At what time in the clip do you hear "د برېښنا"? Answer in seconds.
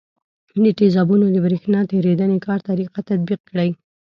1.31-1.79